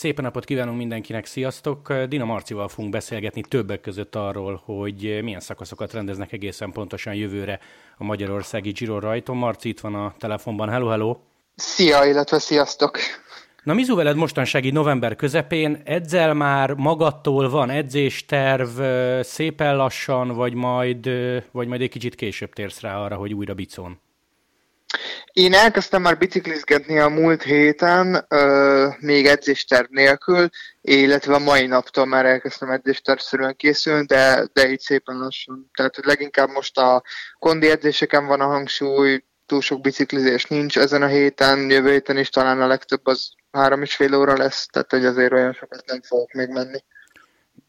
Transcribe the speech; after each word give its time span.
Szépen 0.00 0.24
napot 0.24 0.44
kívánunk 0.44 0.78
mindenkinek, 0.78 1.26
sziasztok! 1.26 1.92
Dina 1.92 2.24
Marcival 2.24 2.68
fogunk 2.68 2.92
beszélgetni 2.92 3.40
többek 3.40 3.80
között 3.80 4.14
arról, 4.14 4.62
hogy 4.64 5.18
milyen 5.22 5.40
szakaszokat 5.40 5.92
rendeznek 5.92 6.32
egészen 6.32 6.72
pontosan 6.72 7.14
jövőre 7.14 7.60
a 7.98 8.04
Magyarországi 8.04 8.70
Giro 8.70 8.98
rajton. 8.98 9.36
Marci 9.36 9.68
itt 9.68 9.80
van 9.80 9.94
a 9.94 10.14
telefonban. 10.18 10.68
Hello, 10.68 10.88
hello! 10.88 11.16
Szia, 11.54 12.04
illetve 12.04 12.38
sziasztok! 12.38 12.98
Na 13.62 13.74
Mizu 13.74 13.94
veled 13.94 14.16
mostansági 14.16 14.70
november 14.70 15.16
közepén, 15.16 15.82
edzel 15.84 16.34
már, 16.34 16.72
magadtól 16.72 17.48
van 17.50 17.70
edzésterv, 17.70 18.80
szépen 19.20 19.76
lassan, 19.76 20.28
vagy 20.28 20.54
majd, 20.54 21.10
vagy 21.52 21.66
majd 21.66 21.80
egy 21.80 21.90
kicsit 21.90 22.14
később 22.14 22.52
térsz 22.52 22.80
rá 22.80 22.96
arra, 22.96 23.16
hogy 23.16 23.34
újra 23.34 23.54
bicón? 23.54 24.00
Én 25.32 25.54
elkezdtem 25.54 26.02
már 26.02 26.18
biciklizgetni 26.18 26.98
a 26.98 27.08
múlt 27.08 27.42
héten, 27.42 28.24
euh, 28.28 28.94
még 28.98 29.26
edzésterv 29.26 29.86
nélkül, 29.88 30.48
illetve 30.80 31.34
a 31.34 31.38
mai 31.38 31.66
naptól 31.66 32.06
már 32.06 32.26
elkezdtem 32.26 32.70
edzéstervszerűen 32.70 33.56
készülni, 33.56 34.06
de, 34.06 34.48
de 34.52 34.70
így 34.70 34.80
szépen 34.80 35.18
lassan. 35.18 35.70
Tehát 35.74 36.04
leginkább 36.04 36.48
most 36.48 36.78
a 36.78 37.02
kondi 37.38 37.70
edzéseken 37.70 38.26
van 38.26 38.40
a 38.40 38.46
hangsúly, 38.46 39.24
túl 39.46 39.60
sok 39.60 39.80
biciklizés 39.80 40.44
nincs 40.44 40.78
ezen 40.78 41.02
a 41.02 41.06
héten, 41.06 41.70
jövő 41.70 41.90
héten 41.90 42.18
is 42.18 42.28
talán 42.28 42.60
a 42.60 42.66
legtöbb 42.66 43.06
az 43.06 43.30
három 43.50 43.82
és 43.82 43.94
fél 43.94 44.14
óra 44.14 44.36
lesz, 44.36 44.66
tehát 44.66 44.90
hogy 44.90 45.04
azért 45.04 45.32
olyan 45.32 45.52
sokat 45.52 45.82
nem 45.86 46.02
fogok 46.02 46.32
még 46.32 46.48
menni. 46.48 46.78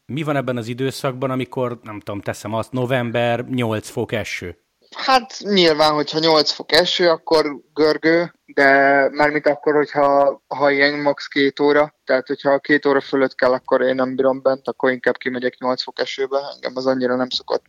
Mi 0.06 0.22
van 0.22 0.36
ebben 0.36 0.56
az 0.56 0.66
időszakban, 0.66 1.30
amikor, 1.30 1.78
nem 1.82 2.00
tudom, 2.00 2.20
teszem 2.20 2.54
azt, 2.54 2.72
november 2.72 3.44
8 3.44 3.88
fok 3.88 4.12
eső? 4.12 4.61
Hát 4.96 5.38
nyilván, 5.38 5.92
hogyha 5.92 6.18
8 6.18 6.50
fok 6.50 6.72
eső, 6.72 7.08
akkor 7.08 7.60
görgő, 7.74 8.32
de 8.44 8.64
mármint 9.10 9.46
akkor, 9.46 9.74
hogyha 9.74 10.42
ha 10.46 10.70
ilyen 10.70 10.98
max. 10.98 11.26
két 11.26 11.60
óra, 11.60 11.94
tehát 12.04 12.26
hogyha 12.26 12.58
két 12.58 12.86
óra 12.86 13.00
fölött 13.00 13.34
kell, 13.34 13.52
akkor 13.52 13.82
én 13.82 13.94
nem 13.94 14.16
bírom 14.16 14.42
bent, 14.42 14.68
akkor 14.68 14.90
inkább 14.90 15.16
kimegyek 15.16 15.58
8 15.58 15.82
fok 15.82 16.00
esőbe, 16.00 16.38
engem 16.54 16.72
az 16.74 16.86
annyira 16.86 17.16
nem 17.16 17.30
szokott 17.30 17.66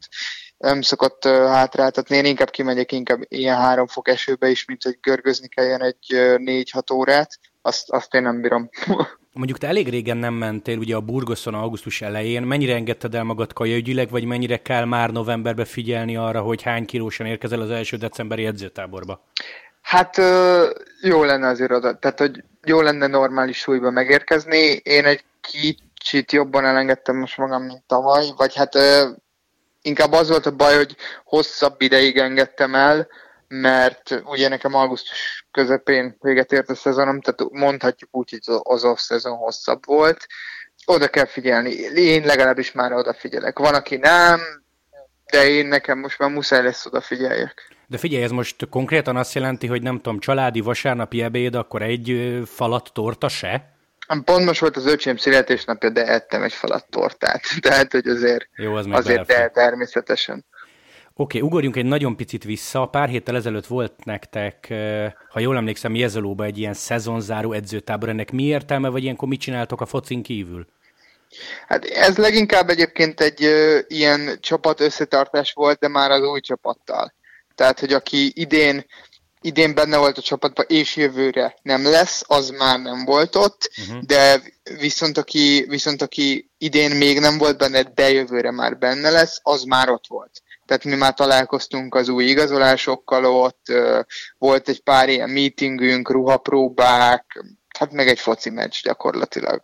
nem 0.58 0.82
szokott 0.82 1.24
hátráltatni, 1.26 2.16
én 2.16 2.26
inkább 2.26 2.50
kimegyek 2.50 2.92
inkább 2.92 3.20
ilyen 3.28 3.58
három 3.58 3.88
fok 3.88 4.08
esőbe 4.08 4.50
is, 4.50 4.66
mint 4.66 4.84
hogy 4.84 4.98
görgözni 5.02 5.48
kelljen 5.48 5.82
egy 5.82 6.38
négy-hat 6.38 6.92
órát, 6.92 7.40
azt, 7.66 7.89
azt 7.89 8.14
én 8.14 8.22
nem 8.22 8.42
bírom. 8.42 8.69
Mondjuk 9.33 9.58
te 9.58 9.67
elég 9.67 9.89
régen 9.89 10.17
nem 10.17 10.33
mentél, 10.33 10.78
ugye 10.78 10.95
a 10.95 11.02
Burgoszon 11.02 11.53
augusztus 11.53 12.02
elején, 12.02 12.44
mennyire 12.44 12.73
engedted 12.73 13.16
el 13.16 13.23
magad 13.23 13.53
kajaügyileg, 13.53 14.09
vagy 14.09 14.25
mennyire 14.25 14.61
kell 14.61 14.86
már 14.86 15.09
novemberbe 15.09 15.66
figyelni 15.66 16.17
arra, 16.17 16.42
hogy 16.42 16.61
hány 16.61 16.86
kilósan 16.86 17.25
érkezel 17.25 17.61
az 17.61 17.70
első 17.70 17.97
decemberi 17.97 18.45
edzőtáborba? 18.45 19.23
Hát 19.81 20.17
jó 21.02 21.23
lenne 21.23 21.47
azért 21.47 21.72
oda, 21.72 21.97
tehát 22.00 22.20
hogy 22.20 22.44
jó 22.64 22.81
lenne 22.81 23.08
normális 23.08 23.58
súlyba 23.58 23.92
megérkezni. 23.92 24.81
Én 24.83 25.05
egy 25.05 25.23
kicsit 25.42 26.31
jobban 26.31 26.66
elengedtem 26.66 27.16
most 27.16 27.38
magam, 27.38 27.64
mint 27.64 27.83
tavaly, 27.88 28.25
vagy 28.38 28.55
hát 28.55 28.77
inkább 29.81 30.11
az 30.11 30.30
volt 30.30 30.45
a 30.45 30.55
baj, 30.55 30.75
hogy 30.75 30.95
hosszabb 31.23 31.81
ideig 31.81 32.17
engedtem 32.17 32.75
el, 32.75 33.08
mert 33.48 34.22
ugye 34.25 34.48
nekem 34.48 34.73
augusztus 34.73 35.42
közepén 35.54 36.18
véget 36.20 36.52
ért 36.52 36.70
a 36.70 36.76
szezonom, 36.76 37.22
tehát 37.22 37.52
mondhatjuk 37.52 38.09
úgy, 38.16 38.30
hogy 38.30 38.56
az 38.64 38.84
off-szezon 38.84 39.38
hosszabb 39.38 39.86
volt. 39.86 40.26
Oda 40.86 41.08
kell 41.08 41.26
figyelni. 41.26 41.72
Én 41.95 42.26
legalábbis 42.26 42.72
már 42.72 42.94
odafigyelek. 42.94 43.60
Van, 43.60 43.73
aki 43.73 43.95
nem, 43.95 44.40
de 45.32 45.50
én 45.50 45.68
nekem 45.68 46.00
most 46.00 46.20
már 46.20 46.30
muszáj 46.30 46.64
lesz 46.64 46.86
odafigyeljek. 46.86 47.72
De 47.88 47.98
figyelj, 47.98 48.23
ez 48.23 48.32
most 48.32 48.70
konkrétan 48.70 49.16
azt 49.16 49.33
jelenti, 49.33 49.67
hogy 49.67 49.82
nem 49.82 49.95
tudom, 49.95 50.20
családi 50.20 50.60
vasárnapi 50.60 51.22
ebéd, 51.22 51.56
akkor 51.56 51.82
egy 51.82 52.39
falat 52.45 52.89
torta 52.94 53.27
se? 53.27 53.73
Pont 54.23 54.45
most 54.45 54.60
volt 54.60 54.77
az 54.77 54.86
öcsém 54.86 55.17
születésnapja, 55.17 55.89
de 55.89 56.06
ettem 56.06 56.44
egy 56.44 56.54
falat 56.54 56.86
tortát. 56.89 57.42
Tehát, 57.61 57.92
hogy 57.92 58.08
azért, 58.08 58.48
Jó, 58.56 58.76
az 58.76 58.86
azért 58.89 59.26
de, 59.26 59.48
természetesen. 59.48 60.45
Oké, 61.16 61.38
okay, 61.38 61.50
ugorjunk 61.50 61.76
egy 61.76 61.86
nagyon 61.86 62.16
picit 62.16 62.44
vissza. 62.44 62.86
Pár 62.86 63.10
héttel 63.10 63.36
ezelőtt 63.36 63.66
volt 63.66 64.06
nektek, 64.06 64.74
ha 65.30 65.40
jól 65.40 65.56
emlékszem, 65.56 65.96
Jezolóba 65.96 66.44
egy 66.44 66.58
ilyen 66.58 66.74
szezonzáró 66.74 67.52
edzőtábor. 67.52 68.10
Ennek 68.10 68.32
mi 68.32 68.44
értelme, 68.44 68.90
vagy 68.90 69.04
ilyenkor 69.04 69.28
mit 69.28 69.40
csináltok 69.40 69.82
a 69.82 69.86
focin 69.86 70.24
kívül? 70.24 70.68
Hát 71.68 71.86
ez 71.86 72.18
leginkább 72.18 72.70
egyébként 72.70 73.22
egy 73.22 73.44
ö, 73.44 73.80
ilyen 73.88 74.38
csapat 74.40 74.80
összetartás 74.80 75.54
volt, 75.54 75.80
de 75.80 75.88
már 75.88 76.12
az 76.12 76.22
új 76.22 76.40
csapattal. 76.40 77.14
Tehát, 77.56 77.80
hogy 77.80 77.94
aki 77.94 78.32
idén 78.36 78.86
idén 79.42 79.74
benne 79.74 79.98
volt 79.98 80.18
a 80.18 80.22
csapatban, 80.22 80.66
és 80.68 80.95
jövőre 80.95 81.56
nem 81.62 81.84
lesz, 81.84 82.24
az 82.28 82.50
már 82.50 82.80
nem 82.80 83.06
volt 83.06 83.36
ott, 83.36 83.72
uh-huh. 83.78 84.04
de 84.04 84.42
viszont 84.80 85.18
aki, 85.18 85.66
viszont 85.68 86.02
aki 86.02 86.50
idén 86.58 86.92
még 86.92 87.20
nem 87.20 87.38
volt 87.38 87.58
benne, 87.58 87.84
de 87.84 88.12
jövőre 88.12 88.52
már 88.52 88.78
benne 88.78 89.10
lesz, 89.10 89.40
az 89.42 89.64
már 89.64 89.90
ott 89.90 90.08
volt. 90.08 90.42
Tehát 90.66 90.84
mi 90.84 90.96
már 90.96 91.14
találkoztunk 91.14 91.96
az 91.96 92.10
új 92.10 92.26
igazolásokkal 92.26 93.26
ott, 93.26 93.66
volt 94.38 94.70
egy 94.70 94.84
pár 94.84 95.10
ilyen 95.10 95.30
meetingünk, 95.30 96.12
ruhapróbák, 96.12 97.44
hát 97.80 97.92
meg 97.92 98.08
egy 98.08 98.20
foci 98.20 98.50
meccs 98.50 98.82
gyakorlatilag. 98.84 99.60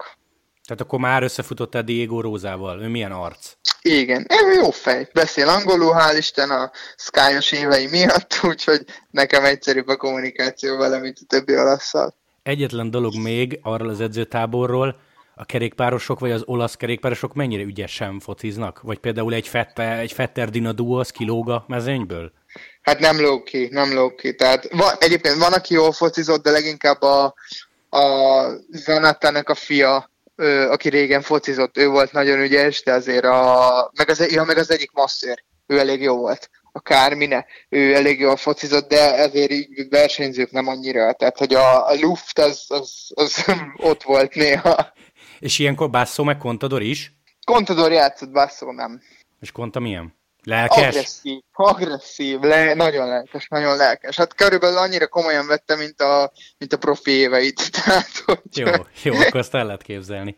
Tehát 0.70 0.84
akkor 0.84 1.00
már 1.00 1.24
összefutottál 1.24 1.84
Diego 1.84 2.22
Rózával, 2.22 2.82
ő 2.82 2.88
milyen 2.88 3.12
arc? 3.12 3.54
Igen, 3.82 4.26
ő 4.30 4.54
jó 4.54 4.70
fej. 4.70 5.10
Beszél 5.14 5.48
angolul, 5.48 5.96
hál' 5.98 6.18
Isten 6.18 6.50
a 6.50 6.72
sky 6.96 7.56
évei 7.56 7.88
miatt, 7.88 8.40
úgyhogy 8.50 8.86
nekem 9.12 9.44
egyszerűbb 9.46 9.88
a 9.88 9.96
kommunikáció 9.96 10.78
vele, 10.78 11.00
mint 11.00 11.18
a 11.22 11.26
többi 11.28 11.58
olaszszal. 11.58 12.16
Egyetlen 12.44 12.92
dolog 12.92 13.16
még 13.16 13.60
arról 13.62 13.90
az 13.90 14.02
edzőtáborról, 14.02 15.00
a 15.40 15.46
kerékpárosok 15.46 16.20
vagy 16.20 16.32
az 16.32 16.44
olasz 16.46 16.76
kerékpárosok 16.76 17.34
mennyire 17.34 17.64
ügyesen 17.64 18.20
fociznak? 18.20 18.82
Vagy 18.82 18.98
például 18.98 19.34
egy, 19.34 19.48
fette, 19.48 19.98
egy 19.98 20.12
Fetter 20.12 20.50
Dina 20.50 20.72
Duo 20.72 21.00
az 21.00 21.10
kilóg 21.12 21.50
a 21.50 21.64
mezőnyből? 21.68 22.32
Hát 22.82 23.00
nem 23.00 23.22
lóg 23.22 23.44
ki, 23.44 23.68
nem 23.72 23.94
lóg 23.94 24.16
ki. 24.16 24.36
Tehát 24.36 24.68
van, 24.72 24.94
egyébként 25.00 25.36
van, 25.36 25.54
aki 25.54 25.74
jól 25.74 25.92
focizott, 25.92 26.44
de 26.44 26.52
leginkább 26.52 27.02
a, 27.02 27.34
a 27.90 28.04
Zanatának 28.72 29.50
a 29.50 29.56
fia 29.56 30.10
aki 30.70 30.90
régen 30.90 31.22
focizott, 31.22 31.78
ő 31.78 31.88
volt 31.88 32.12
nagyon 32.12 32.40
ügyes, 32.40 32.84
de 32.84 32.92
azért 32.92 33.26
a, 33.26 33.92
meg 33.96 34.10
az, 34.10 34.32
ja, 34.32 34.44
meg 34.44 34.58
az 34.58 34.72
egyik 34.72 34.92
masszér, 34.92 35.44
ő 35.68 35.80
elég 35.80 36.02
jó 36.02 36.18
volt. 36.18 36.50
A 36.72 36.82
Kármine, 36.82 37.46
ő 37.70 37.96
elég 37.96 38.20
jól 38.20 38.36
focizott, 38.36 38.90
de 38.90 39.16
ezért 39.16 39.52
így 39.52 39.90
versenyzők 39.90 40.52
nem 40.52 40.68
annyira. 40.68 41.14
Tehát, 41.14 41.38
hogy 41.38 41.54
a, 41.54 41.88
a 41.88 41.94
Luft 42.02 42.40
az, 42.40 42.66
az, 42.68 42.92
az 43.16 43.46
ott 43.90 44.04
volt 44.04 44.36
néha. 44.36 44.94
És 45.40 45.60
ilyenkor 45.60 45.90
Basso 45.90 46.24
meg 46.24 46.38
Contador 46.38 46.82
is? 46.82 47.14
Contador 47.46 47.92
játszott, 47.92 48.32
Basso 48.32 48.72
nem. 48.72 49.02
És 49.40 49.52
Conta 49.52 49.80
milyen? 49.80 50.18
Lelkes? 50.44 50.88
Agresszív, 50.88 51.40
agresszív, 51.54 52.40
le, 52.40 52.74
nagyon 52.74 53.08
lelkes, 53.08 53.48
nagyon 53.48 53.76
lelkes. 53.76 54.16
Hát 54.16 54.36
körülbelül 54.36 54.78
annyira 54.78 55.08
komolyan 55.08 55.48
vette, 55.48 55.76
mint 55.76 56.02
a, 56.02 56.32
mint 56.58 56.74
a 56.74 56.78
profi 56.78 57.12
éveit. 57.12 57.72
Tehát, 57.84 58.10
hogy... 58.26 58.40
Jó, 58.54 58.68
jó, 59.04 59.14
akkor 59.14 59.40
azt 59.40 59.56
el 59.56 59.66
lehet 59.66 59.82
képzelni. 59.82 60.38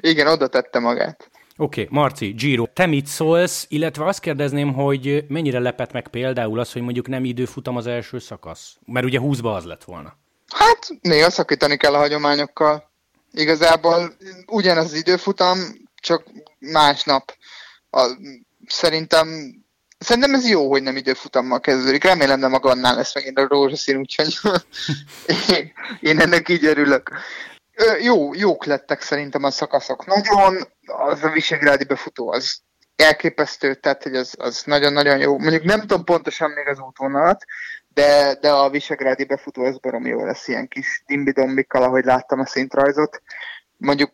Igen, 0.00 0.26
oda 0.26 0.48
tette 0.48 0.78
magát. 0.78 1.30
Oké, 1.56 1.82
okay, 1.82 1.98
Marci, 1.98 2.32
Giro, 2.32 2.66
te 2.66 2.86
mit 2.86 3.06
szólsz, 3.06 3.66
illetve 3.68 4.06
azt 4.06 4.20
kérdezném, 4.20 4.72
hogy 4.72 5.24
mennyire 5.28 5.58
lepett 5.58 5.92
meg 5.92 6.08
például 6.08 6.58
az, 6.58 6.72
hogy 6.72 6.82
mondjuk 6.82 7.08
nem 7.08 7.24
időfutam 7.24 7.76
az 7.76 7.86
első 7.86 8.18
szakasz? 8.18 8.76
Mert 8.86 9.06
ugye 9.06 9.18
20-ba 9.22 9.54
az 9.54 9.64
lett 9.64 9.84
volna. 9.84 10.16
Hát 10.54 10.88
néha 11.00 11.30
szakítani 11.30 11.76
kell 11.76 11.94
a 11.94 11.98
hagyományokkal. 11.98 12.92
Igazából 13.34 14.16
ugyanaz 14.46 14.84
az 14.84 14.94
időfutam, 14.94 15.58
csak 15.94 16.24
másnap. 16.58 17.36
A, 17.90 18.10
szerintem 18.66 19.28
Szerintem 19.98 20.34
ez 20.34 20.48
jó, 20.48 20.70
hogy 20.70 20.82
nem 20.82 20.96
időfutammal 20.96 21.60
kezdődik. 21.60 22.04
Remélem 22.04 22.38
nem 22.38 22.54
a 22.54 22.58
Gannál 22.58 22.94
lesz 22.94 23.14
megint 23.14 23.38
a 23.38 23.46
rózsaszín, 23.48 23.96
úgyhogy 23.96 24.38
én, 25.56 25.72
én 26.00 26.20
ennek 26.20 26.48
így 26.48 26.64
örülök. 26.64 27.10
Jó, 28.00 28.34
jók 28.34 28.64
lettek 28.64 29.02
szerintem 29.02 29.44
a 29.44 29.50
szakaszok. 29.50 30.06
Nagyon, 30.06 30.68
az 30.86 31.22
a 31.22 31.30
Visegrádi 31.30 31.84
befutó 31.84 32.32
az 32.32 32.60
elképesztő, 32.96 33.74
tehát 33.74 34.02
hogy 34.02 34.16
az, 34.16 34.34
az 34.38 34.62
nagyon-nagyon 34.66 35.18
jó. 35.18 35.38
Mondjuk 35.38 35.64
nem 35.64 35.80
tudom 35.80 36.04
pontosan 36.04 36.50
még 36.50 36.68
az 36.68 36.78
útvonalat, 36.78 37.44
de, 37.94 38.34
de 38.40 38.50
a 38.50 38.70
Visegrádi 38.70 39.24
befutó 39.24 39.62
az 39.62 39.78
barom 39.78 40.06
jó 40.06 40.24
lesz, 40.24 40.48
ilyen 40.48 40.68
kis 40.68 41.02
dimbidombikkal, 41.06 41.82
ahogy 41.82 42.04
láttam 42.04 42.40
a 42.40 42.46
szintrajzot. 42.46 43.22
Mondjuk 43.76 44.10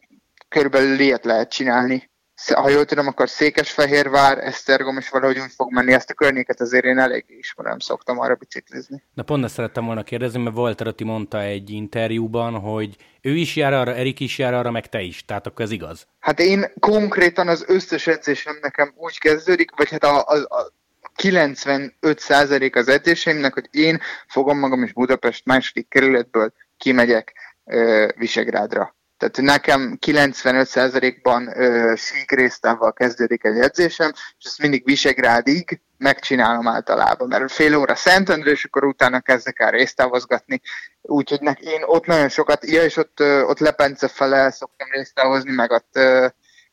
körülbelül 0.48 1.00
ilyet 1.00 1.24
lehet 1.24 1.50
csinálni 1.50 2.10
ha 2.54 2.68
jól 2.68 2.84
tudom, 2.84 3.06
akkor 3.06 3.28
Székesfehérvár, 3.28 4.38
Esztergom, 4.38 4.96
és 4.96 5.08
valahogy 5.08 5.38
úgy 5.38 5.52
fog 5.56 5.72
menni 5.72 5.92
ezt 5.92 6.10
a 6.10 6.14
környéket, 6.14 6.60
azért 6.60 6.84
én 6.84 6.98
elég 6.98 7.24
ismerem, 7.28 7.78
szoktam 7.78 8.18
arra 8.18 8.34
biciklizni. 8.34 9.02
Na 9.14 9.22
pont 9.22 9.44
ezt 9.44 9.54
szerettem 9.54 9.84
volna 9.84 10.02
kérdezni, 10.02 10.42
mert 10.42 10.56
Walter 10.56 10.86
Atti 10.86 11.04
mondta 11.04 11.40
egy 11.40 11.70
interjúban, 11.70 12.54
hogy 12.54 12.96
ő 13.20 13.34
is 13.34 13.56
jár 13.56 13.72
arra, 13.72 13.94
Erik 13.94 14.20
is 14.20 14.38
jár 14.38 14.54
arra, 14.54 14.70
meg 14.70 14.88
te 14.88 15.00
is, 15.00 15.24
tehát 15.24 15.46
akkor 15.46 15.64
ez 15.64 15.70
igaz? 15.70 16.06
Hát 16.18 16.40
én 16.40 16.72
konkrétan 16.80 17.48
az 17.48 17.64
összes 17.66 18.06
edzésem 18.06 18.58
nekem 18.60 18.94
úgy 18.96 19.18
kezdődik, 19.18 19.70
vagy 19.76 19.90
hát 19.90 20.04
a, 20.04 20.18
a, 20.26 20.36
a 20.36 20.72
95% 21.16 22.76
az 22.76 22.88
edzéseimnek, 22.88 23.54
hogy 23.54 23.68
én 23.70 24.00
fogom 24.26 24.58
magam 24.58 24.82
is 24.82 24.92
Budapest 24.92 25.44
második 25.44 25.88
kerületből 25.88 26.52
kimegyek 26.76 27.32
uh, 27.64 28.08
Visegrádra 28.16 28.94
Tehát 29.20 29.40
nekem 29.40 29.98
95%-ban 30.06 31.54
síkrésztával 31.96 32.92
kezdődik 32.92 33.44
egy 33.44 33.58
edzésem, 33.58 34.10
és 34.38 34.44
ezt 34.44 34.58
mindig 34.58 34.84
Visegrádig 34.84 35.80
megcsinálom 35.98 36.68
általában, 36.68 37.28
mert 37.28 37.52
fél 37.52 37.76
óra 37.76 37.94
Szentendre, 37.94 38.50
és 38.50 38.64
akkor 38.64 38.84
utána 38.84 39.20
kezdek 39.20 39.60
el 39.60 39.70
résztávozgatni. 39.70 40.60
Úgyhogy 41.02 41.40
én 41.60 41.82
ott 41.82 42.06
nagyon 42.06 42.28
sokat, 42.28 42.66
ja, 42.66 42.84
és 42.84 42.96
ott, 42.96 43.20
ott 43.20 43.58
lepence 43.58 44.08
fele 44.08 44.50
szoktam 44.50 44.88
résztávozni, 44.90 45.52
meg 45.52 45.70
ott 45.70 45.98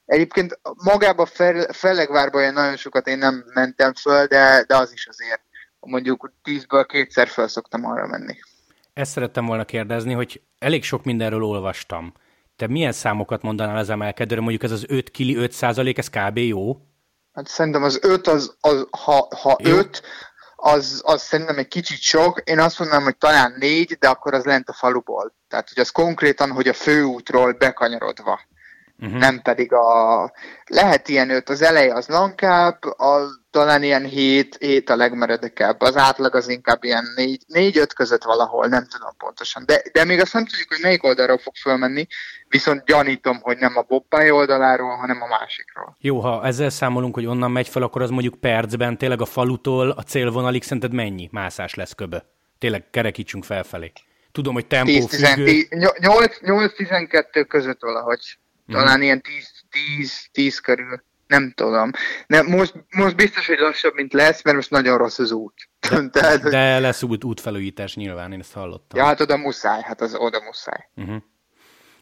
Egyébként 0.07 0.59
magába 0.83 1.25
fel, 1.25 1.73
Fellegvárba 1.73 2.51
nagyon 2.51 2.75
sokat 2.75 3.07
én 3.07 3.17
nem 3.17 3.43
mentem 3.53 3.93
föl, 3.93 4.25
de, 4.25 4.63
de 4.67 4.77
az 4.77 4.91
is 4.93 5.07
azért. 5.07 5.41
Mondjuk 5.79 6.31
tízből 6.43 6.85
kétszer 6.85 7.27
föl 7.27 7.47
szoktam 7.47 7.85
arra 7.85 8.07
menni. 8.07 8.37
Ezt 8.93 9.11
szerettem 9.11 9.45
volna 9.45 9.65
kérdezni, 9.65 10.13
hogy 10.13 10.41
elég 10.59 10.83
sok 10.83 11.03
mindenről 11.03 11.43
olvastam. 11.43 12.13
Te 12.55 12.67
milyen 12.67 12.91
számokat 12.91 13.41
mondanál 13.41 13.77
az 13.77 13.89
emelkedőre? 13.89 14.41
Mondjuk 14.41 14.63
ez 14.63 14.71
az 14.71 14.85
5 14.87 15.11
kili 15.11 15.35
5 15.35 15.51
százalék, 15.51 15.97
ez 15.97 16.09
kb. 16.09 16.37
jó? 16.37 16.77
Hát 17.33 17.47
szerintem 17.47 17.83
az 17.83 17.99
5, 18.01 18.27
az, 18.27 18.55
az, 18.59 18.87
ha, 18.91 19.27
ha 19.41 19.57
5, 19.63 20.01
az, 20.55 21.01
az 21.05 21.21
szerintem 21.21 21.57
egy 21.57 21.67
kicsit 21.67 21.99
sok. 21.99 22.41
Én 22.43 22.59
azt 22.59 22.79
mondanám, 22.79 23.03
hogy 23.03 23.17
talán 23.17 23.55
4, 23.59 23.97
de 23.99 24.07
akkor 24.07 24.33
az 24.33 24.43
lent 24.43 24.69
a 24.69 24.73
faluból. 24.73 25.35
Tehát, 25.47 25.69
hogy 25.69 25.79
az 25.79 25.89
konkrétan, 25.89 26.51
hogy 26.51 26.67
a 26.67 26.73
főútról 26.73 27.51
bekanyarodva 27.51 28.39
uh-huh. 28.99 29.19
nem 29.19 29.41
pedig 29.41 29.73
a... 29.73 30.31
Lehet 30.65 31.07
ilyen 31.07 31.29
öt, 31.29 31.49
az 31.49 31.61
eleje 31.61 31.93
az 31.93 32.07
lankább, 32.07 32.83
a, 32.83 33.21
talán 33.51 33.83
ilyen 33.83 34.05
hét, 34.05 34.55
hét 34.59 34.89
a 34.89 34.95
legmeredekebb, 34.95 35.81
az 35.81 35.97
átlag 35.97 36.35
az 36.35 36.47
inkább 36.47 36.83
ilyen 36.83 37.03
négy, 37.15 37.43
négy-öt 37.47 37.93
között 37.93 38.23
valahol, 38.23 38.67
nem 38.67 38.87
tudom 38.87 39.15
pontosan. 39.17 39.63
De, 39.65 39.81
de 39.91 40.03
még 40.03 40.19
azt 40.19 40.33
nem 40.33 40.45
tudjuk, 40.45 40.67
hogy 40.67 40.79
melyik 40.81 41.03
oldalról 41.03 41.37
fog 41.37 41.55
fölmenni, 41.55 42.07
viszont 42.47 42.85
gyanítom, 42.85 43.39
hogy 43.41 43.57
nem 43.57 43.77
a 43.77 43.81
bobbáj 43.81 44.31
oldaláról, 44.31 44.95
hanem 44.95 45.21
a 45.21 45.27
másikról. 45.27 45.95
Jó, 45.99 46.19
ha 46.19 46.45
ezzel 46.45 46.69
számolunk, 46.69 47.13
hogy 47.13 47.25
onnan 47.25 47.51
megy 47.51 47.67
fel, 47.67 47.81
akkor 47.81 48.01
az 48.01 48.09
mondjuk 48.09 48.39
percben 48.39 48.97
tényleg 48.97 49.21
a 49.21 49.25
falutól 49.25 49.89
a 49.89 50.01
célvonalig 50.01 50.63
szerinted 50.63 50.93
mennyi 50.93 51.29
mászás 51.31 51.73
lesz 51.73 51.93
köbö? 51.93 52.17
Tényleg 52.59 52.89
kerekítsünk 52.89 53.43
felfelé. 53.43 53.91
Tudom, 54.31 54.53
hogy 54.53 54.67
tempó 54.67 54.91
10, 54.91 55.25
függő. 55.25 55.67
8-12 55.69 57.45
között 57.47 57.81
valahogy. 57.81 58.37
Talán 58.67 58.99
mm. 58.99 59.01
ilyen 59.01 59.21
10-10 60.33 60.57
körül. 60.63 61.03
Nem 61.27 61.51
tudom. 61.55 61.91
Nem, 62.27 62.45
most, 62.45 62.73
most 62.89 63.15
biztos, 63.15 63.47
hogy 63.47 63.59
lassabb, 63.59 63.93
mint 63.93 64.13
lesz, 64.13 64.43
mert 64.43 64.55
most 64.55 64.69
nagyon 64.69 64.97
rossz 64.97 65.19
az 65.19 65.31
út. 65.31 65.53
De, 65.89 66.09
Tehát, 66.09 66.41
de 66.41 66.79
lesz 66.79 67.03
út, 67.03 67.23
útfelújítás 67.23 67.95
nyilván, 67.95 68.31
én 68.31 68.39
ezt 68.39 68.53
hallottam. 68.53 68.99
Ja, 68.99 69.05
hát 69.05 69.21
oda 69.21 69.37
muszáj, 69.37 69.81
hát 69.81 70.01
az 70.01 70.15
oda 70.15 70.41
muszáj. 70.41 70.89
Uh-huh. 70.95 71.23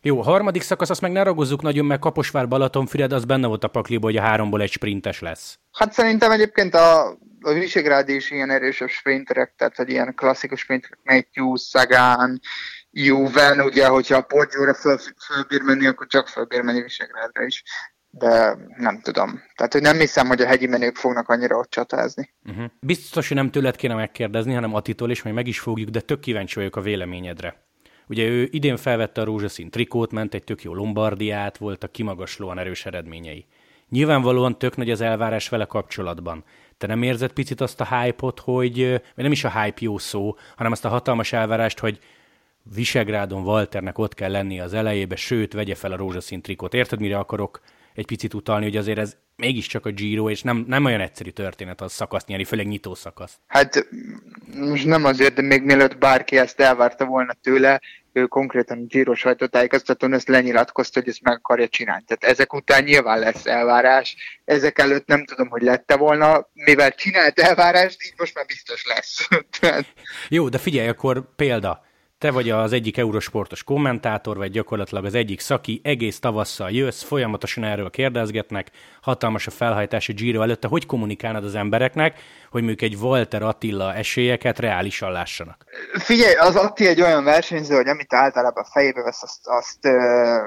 Jó, 0.01 0.19
a 0.19 0.23
harmadik 0.23 0.61
szakasz, 0.61 0.89
azt 0.89 1.01
meg 1.01 1.11
ne 1.11 1.23
ragozzuk 1.23 1.61
nagyon, 1.61 1.85
meg 1.85 1.99
Kaposvár 1.99 2.47
Balatonfüred, 2.47 3.11
az 3.11 3.25
benne 3.25 3.47
volt 3.47 3.63
a 3.63 3.67
pakliba, 3.67 4.05
hogy 4.05 4.17
a 4.17 4.21
háromból 4.21 4.61
egy 4.61 4.71
sprintes 4.71 5.19
lesz. 5.19 5.59
Hát 5.71 5.93
szerintem 5.93 6.31
egyébként 6.31 6.73
a, 6.73 7.07
a 7.41 7.53
Visegrád 7.53 8.09
is 8.09 8.31
ilyen 8.31 8.49
erősebb 8.49 8.89
sprinterek, 8.89 9.53
tehát 9.57 9.75
hogy 9.75 9.89
ilyen 9.89 10.13
klasszikus 10.15 10.59
sprinterek, 10.59 10.99
Matthew, 11.03 11.55
Sagan, 11.55 12.39
Juven, 12.97 13.59
ugye, 13.59 13.87
hogyha 13.87 14.17
a 14.17 14.21
Poggiora 14.21 14.73
föl, 14.73 14.97
fölbír 15.27 15.61
menni, 15.61 15.85
akkor 15.85 16.07
csak 16.07 16.27
fölbír 16.27 16.61
menni 16.61 16.81
Visegrádra 16.81 17.43
is. 17.45 17.63
De 18.09 18.57
nem 18.77 19.01
tudom. 19.01 19.41
Tehát, 19.55 19.73
hogy 19.73 19.81
nem 19.81 19.97
hiszem, 19.97 20.27
hogy 20.27 20.41
a 20.41 20.47
hegyi 20.47 20.67
menők 20.67 20.95
fognak 20.95 21.29
annyira 21.29 21.57
ott 21.57 21.69
csatázni. 21.69 22.33
Uh-huh. 22.45 22.65
Biztos, 22.79 23.27
hogy 23.27 23.37
nem 23.37 23.51
tőled 23.51 23.75
kéne 23.75 23.93
megkérdezni, 23.93 24.53
hanem 24.53 24.73
Atitól 24.73 25.11
is, 25.11 25.23
majd 25.23 25.35
meg 25.35 25.47
is 25.47 25.59
fogjuk, 25.59 25.89
de 25.89 25.99
tök 25.99 26.19
kíváncsi 26.19 26.55
vagyok 26.55 26.75
a 26.75 26.81
véleményedre. 26.81 27.63
Ugye 28.07 28.27
ő 28.27 28.47
idén 28.51 28.77
felvette 28.77 29.21
a 29.21 29.25
rózsaszín 29.25 29.69
trikót, 29.69 30.11
ment 30.11 30.33
egy 30.33 30.43
tök 30.43 30.63
jó 30.63 30.73
Lombardiát, 30.73 31.57
voltak 31.57 31.91
kimagaslóan 31.91 32.59
erős 32.59 32.85
eredményei. 32.85 33.45
Nyilvánvalóan 33.89 34.57
tök 34.57 34.75
nagy 34.75 34.91
az 34.91 35.01
elvárás 35.01 35.49
vele 35.49 35.65
kapcsolatban. 35.65 36.43
Te 36.77 36.87
nem 36.87 37.03
érzed 37.03 37.31
picit 37.31 37.61
azt 37.61 37.81
a 37.81 37.97
hype-ot, 37.97 38.39
hogy, 38.39 38.89
vagy 38.89 39.23
nem 39.23 39.31
is 39.31 39.43
a 39.43 39.61
hype 39.61 39.79
jó 39.79 39.97
szó, 39.97 40.37
hanem 40.55 40.71
azt 40.71 40.85
a 40.85 40.89
hatalmas 40.89 41.33
elvárást, 41.33 41.79
hogy 41.79 41.99
Visegrádon 42.73 43.43
Walternek 43.43 43.97
ott 43.97 44.13
kell 44.13 44.31
lennie 44.31 44.63
az 44.63 44.73
elejébe, 44.73 45.15
sőt, 45.15 45.53
vegye 45.53 45.75
fel 45.75 45.91
a 45.91 45.97
rózsaszín 45.97 46.41
trikot. 46.41 46.73
Érted, 46.73 46.99
mire 46.99 47.17
akarok 47.17 47.61
egy 47.93 48.05
picit 48.05 48.33
utalni, 48.33 48.65
hogy 48.65 48.77
azért 48.77 48.97
ez 48.97 49.17
mégiscsak 49.35 49.85
a 49.85 49.91
Giro, 49.91 50.29
és 50.29 50.41
nem, 50.41 50.65
nem 50.67 50.85
olyan 50.85 50.99
egyszerű 50.99 51.29
történet 51.29 51.81
az 51.81 51.93
szakaszt 51.93 52.27
nyerni, 52.27 52.43
főleg 52.43 52.67
nyitó 52.67 52.95
szakasz. 52.95 53.39
Hát 53.47 53.87
most 54.55 54.85
nem 54.85 55.05
azért, 55.05 55.33
de 55.33 55.41
még 55.41 55.63
mielőtt 55.63 55.97
bárki 55.97 56.37
ezt 56.37 56.59
elvárta 56.59 57.05
volna 57.05 57.33
tőle, 57.41 57.81
ő 58.13 58.25
konkrétan 58.25 58.77
a 58.77 58.85
Giro 58.85 59.15
sajtótájékoztatón 59.15 60.13
ezt 60.13 60.27
lenyilatkozta, 60.27 60.99
hogy 60.99 61.09
ezt 61.09 61.21
meg 61.21 61.35
akarja 61.35 61.67
csinálni. 61.67 62.03
Tehát 62.07 62.35
ezek 62.35 62.53
után 62.53 62.83
nyilván 62.83 63.19
lesz 63.19 63.45
elvárás. 63.45 64.15
Ezek 64.45 64.79
előtt 64.79 65.07
nem 65.07 65.25
tudom, 65.25 65.47
hogy 65.47 65.61
lette 65.61 65.95
volna, 65.97 66.49
mivel 66.53 66.91
csinált 66.91 67.39
elvárást, 67.39 68.03
így 68.03 68.13
most 68.17 68.35
már 68.35 68.45
biztos 68.45 68.85
lesz. 68.85 69.27
Jó, 70.29 70.49
de 70.49 70.57
figyelj, 70.57 70.87
akkor 70.87 71.35
példa 71.35 71.85
te 72.17 72.31
vagy 72.31 72.49
az 72.49 72.73
egyik 72.73 72.97
eurosportos 72.97 73.63
kommentátor, 73.63 74.37
vagy 74.37 74.51
gyakorlatilag 74.51 75.05
az 75.05 75.13
egyik 75.13 75.39
szaki, 75.39 75.81
egész 75.83 76.19
tavasszal 76.19 76.71
jössz, 76.71 77.03
folyamatosan 77.03 77.63
erről 77.63 77.89
kérdezgetnek, 77.89 78.71
hatalmas 79.01 79.47
a 79.47 79.51
felhajtási 79.51 80.13
Giro 80.13 80.41
előtte. 80.41 80.67
Hogy 80.67 80.85
kommunikálnod 80.85 81.43
az 81.43 81.55
embereknek, 81.55 82.19
hogy 82.49 82.63
mondjuk 82.63 82.91
egy 82.91 82.95
Walter 83.01 83.41
Attila 83.41 83.93
esélyeket 83.93 84.59
reálisan 84.59 85.11
lássanak? 85.11 85.65
Figyelj, 85.93 86.35
az 86.35 86.55
Atti 86.55 86.87
egy 86.87 87.01
olyan 87.01 87.23
versenyző, 87.23 87.75
hogy 87.75 87.87
amit 87.87 88.13
általában 88.13 88.63
a 88.63 88.71
fejébe 88.71 89.01
vesz, 89.01 89.23
azt, 89.23 89.47
azt 89.47 89.85
ö, 89.85 90.37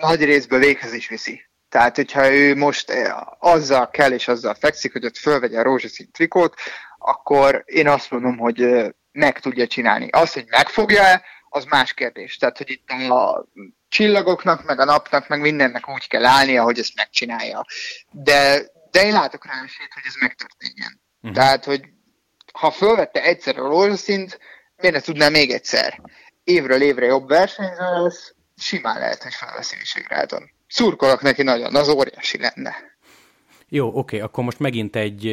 nagy 0.00 0.24
részből 0.24 0.58
véghez 0.58 0.92
is 0.92 1.08
viszi. 1.08 1.40
Tehát, 1.68 1.96
hogyha 1.96 2.32
ő 2.32 2.56
most 2.56 2.92
azzal 3.38 3.90
kell 3.90 4.12
és 4.12 4.28
azzal 4.28 4.54
fekszik, 4.54 4.92
hogy 4.92 5.04
ott 5.04 5.16
fölvegye 5.16 5.58
a 5.58 5.62
rózsaszín 5.62 6.10
trikót, 6.12 6.54
akkor 6.98 7.62
én 7.66 7.88
azt 7.88 8.10
mondom, 8.10 8.36
hogy 8.36 8.94
meg 9.16 9.40
tudja 9.40 9.66
csinálni. 9.66 10.08
Az, 10.10 10.32
hogy 10.32 10.44
megfogja-e, 10.48 11.22
az 11.48 11.64
más 11.64 11.92
kérdés. 11.94 12.36
Tehát, 12.36 12.56
hogy 12.56 12.70
itt 12.70 12.90
a 13.10 13.46
csillagoknak, 13.88 14.64
meg 14.64 14.80
a 14.80 14.84
napnak, 14.84 15.28
meg 15.28 15.40
mindennek 15.40 15.88
úgy 15.88 16.08
kell 16.08 16.24
állnia, 16.24 16.62
hogy 16.62 16.78
ezt 16.78 16.96
megcsinálja. 16.96 17.64
De, 18.10 18.62
de 18.90 19.04
én 19.04 19.12
látok 19.12 19.46
rá 19.46 19.52
esélyt, 19.52 19.92
hogy 19.94 20.02
ez 20.06 20.14
megtörténjen. 20.20 21.00
Uh-huh. 21.20 21.38
Tehát, 21.38 21.64
hogy 21.64 21.82
ha 22.52 22.70
fölvette 22.70 23.22
egyszer 23.22 23.58
a 23.58 23.68
rózsaszint, 23.68 24.38
miért 24.76 24.94
ne 24.94 25.00
tudná 25.00 25.28
még 25.28 25.50
egyszer? 25.50 26.00
Évről 26.44 26.82
évre 26.82 27.06
jobb 27.06 27.28
versenyző 27.28 28.02
lesz, 28.02 28.34
simán 28.56 28.98
lehet, 28.98 29.22
hogy 29.22 29.34
felveszi 29.34 29.76
Visegrádon. 29.76 30.50
Szurkolok 30.68 31.22
neki 31.22 31.42
nagyon, 31.42 31.74
az 31.74 31.88
óriási 31.88 32.38
lenne. 32.38 32.95
Jó, 33.68 33.90
oké, 33.94 34.20
akkor 34.20 34.44
most 34.44 34.58
megint 34.58 34.96
egy 34.96 35.24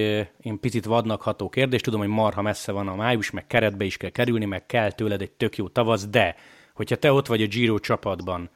én 0.41 0.59
picit 0.59 0.85
vadnak 0.85 1.21
ható 1.21 1.49
kérdés. 1.49 1.81
Tudom, 1.81 1.99
hogy 1.99 2.09
marha 2.09 2.41
messze 2.41 2.71
van 2.71 2.87
a 2.87 2.95
május, 2.95 3.31
meg 3.31 3.47
keretbe 3.47 3.85
is 3.85 3.97
kell 3.97 4.09
kerülni, 4.09 4.45
meg 4.45 4.65
kell 4.65 4.91
tőled 4.91 5.21
egy 5.21 5.31
tök 5.31 5.57
jó 5.57 5.67
tavasz, 5.67 6.07
de 6.07 6.35
hogyha 6.73 6.95
te 6.95 7.11
ott 7.11 7.27
vagy 7.27 7.41
a 7.41 7.47
Giro 7.47 7.79
csapatban, 7.79 8.49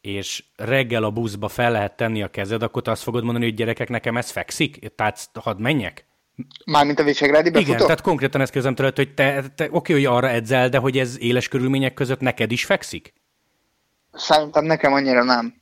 és 0.00 0.44
reggel 0.56 1.04
a 1.04 1.10
buszba 1.10 1.48
fel 1.48 1.70
lehet 1.70 1.96
tenni 1.96 2.22
a 2.22 2.28
kezed, 2.28 2.62
akkor 2.62 2.82
te 2.82 2.90
azt 2.90 3.02
fogod 3.02 3.24
mondani, 3.24 3.44
hogy 3.44 3.54
gyerekek, 3.54 3.88
nekem 3.88 4.16
ez 4.16 4.30
fekszik, 4.30 4.78
tehát 4.96 5.30
hadd 5.34 5.58
menjek? 5.58 6.06
Mármint 6.64 6.98
a 6.98 7.02
Visegrádi 7.02 7.50
befutó? 7.50 7.72
Igen, 7.72 7.82
tehát 7.84 8.00
konkrétan 8.00 8.40
ezt 8.40 8.52
kérdezem 8.52 8.76
tőled, 8.76 8.96
hogy 8.96 9.14
te, 9.14 9.44
te 9.54 9.68
oké, 9.70 9.92
hogy 9.92 10.04
arra 10.04 10.28
edzel, 10.28 10.68
de 10.68 10.78
hogy 10.78 10.98
ez 10.98 11.20
éles 11.20 11.48
körülmények 11.48 11.94
között 11.94 12.20
neked 12.20 12.52
is 12.52 12.64
fekszik? 12.64 13.14
Szerintem 14.12 14.64
nekem 14.64 14.92
annyira 14.92 15.24
nem. 15.24 15.54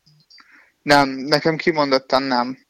Nem, 0.82 1.08
nekem 1.08 1.56
kimondottan 1.56 2.22
nem 2.22 2.67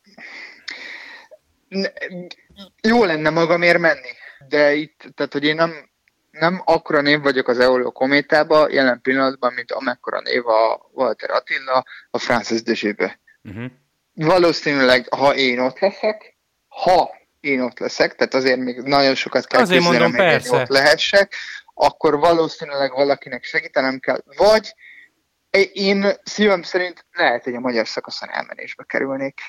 jó 2.82 3.04
lenne 3.04 3.30
magamért 3.30 3.78
menni, 3.78 4.10
de 4.48 4.74
itt, 4.74 5.04
tehát 5.14 5.32
hogy 5.32 5.44
én 5.44 5.54
nem, 5.54 5.88
nem 6.30 6.62
akkora 6.64 7.00
név 7.00 7.20
vagyok 7.20 7.48
az 7.48 7.58
Eolio 7.58 7.92
kométába 7.92 8.68
jelen 8.70 9.00
pillanatban, 9.00 9.52
mint 9.52 9.72
amekkora 9.72 10.20
név 10.20 10.46
a 10.46 10.90
Walter 10.92 11.30
Attila 11.30 11.84
a 12.10 12.18
Francis 12.18 12.62
de 12.62 13.20
uh-huh. 13.42 13.70
Valószínűleg, 14.14 15.14
ha 15.14 15.34
én 15.34 15.58
ott 15.58 15.78
leszek, 15.78 16.36
ha 16.68 17.16
én 17.40 17.60
ott 17.60 17.78
leszek, 17.78 18.14
tehát 18.14 18.34
azért 18.34 18.58
még 18.58 18.80
nagyon 18.80 19.14
sokat 19.14 19.46
kell 19.46 19.60
azért 19.60 19.80
küzdenem, 19.80 20.10
mondom, 20.10 20.40
hogy 20.40 20.48
ott 20.48 20.68
lehessek, 20.68 21.34
akkor 21.74 22.18
valószínűleg 22.18 22.92
valakinek 22.92 23.44
segítenem 23.44 23.98
kell, 23.98 24.22
vagy 24.36 24.74
én 25.72 26.06
szívem 26.24 26.62
szerint 26.62 27.06
lehet, 27.12 27.44
hogy 27.44 27.54
a 27.54 27.60
magyar 27.60 27.88
szakaszon 27.88 28.30
elmenésbe 28.30 28.84
kerülnék. 28.86 29.40